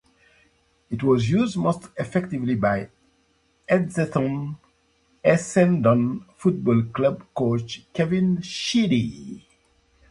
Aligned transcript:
It 0.89 1.03
was 1.03 1.29
used 1.29 1.57
most 1.57 1.89
effectively 1.95 2.55
by 2.55 2.89
Essendon 3.69 4.55
Football 6.37 6.81
Club 6.91 7.23
coach 7.35 7.85
Kevin 7.93 8.41
Sheedy. 8.41 9.45